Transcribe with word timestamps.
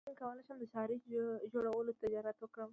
څنګه 0.05 0.19
کولی 0.23 0.41
شم 0.47 0.57
د 0.59 0.65
ښارۍ 0.73 0.97
جوړولو 1.53 1.97
تجارت 2.01 2.37
وکړم 2.39 2.69